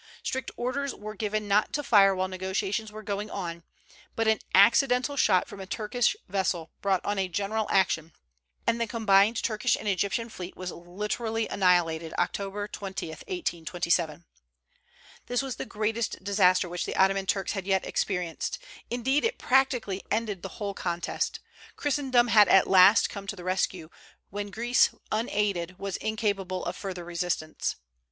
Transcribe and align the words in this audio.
Strict 0.23 0.49
orders 0.57 0.95
were 0.95 1.13
given 1.13 1.47
not 1.47 1.71
to 1.73 1.83
fire 1.83 2.15
while 2.15 2.27
negotiations 2.27 2.91
were 2.91 3.03
going 3.03 3.29
on; 3.29 3.61
but 4.15 4.27
an 4.27 4.39
accidental 4.55 5.15
shot 5.15 5.47
from 5.47 5.59
a 5.59 5.67
Turkish 5.67 6.15
vessel 6.27 6.71
brought 6.81 7.05
on 7.05 7.19
a 7.19 7.27
general 7.27 7.67
action, 7.69 8.11
and 8.65 8.81
the 8.81 8.87
combined 8.87 9.43
Turkish 9.43 9.75
and 9.75 9.87
Egyptian 9.87 10.27
fleet 10.29 10.57
was 10.57 10.71
literally 10.71 11.47
annihilated 11.49 12.15
Oct. 12.17 12.71
20, 12.71 13.09
1827. 13.09 14.25
This 15.27 15.43
was 15.43 15.57
the 15.57 15.67
greatest 15.67 16.23
disaster 16.23 16.67
which 16.67 16.85
the 16.87 16.95
Ottoman 16.95 17.27
Turks 17.27 17.51
had 17.51 17.67
yet 17.67 17.85
experienced; 17.85 18.57
indeed, 18.89 19.23
it 19.23 19.37
practically 19.37 20.01
ended 20.09 20.41
the 20.41 20.57
whole 20.57 20.73
contest. 20.73 21.39
Christendom 21.75 22.27
at 22.29 22.65
last 22.65 23.03
had 23.05 23.09
come 23.11 23.27
to 23.27 23.35
the 23.35 23.43
rescue, 23.43 23.87
when 24.31 24.49
Greece 24.49 24.89
unaided 25.11 25.77
was 25.77 25.97
incapable 25.97 26.65
of 26.65 26.75
further 26.75 27.05
resistance. 27.05 27.75